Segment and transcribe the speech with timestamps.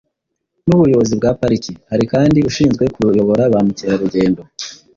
[0.67, 1.71] n’ubuyobozi bwa pariki.
[1.91, 4.41] Hari kandi ushinzwe kuyobora ba mukerarugendo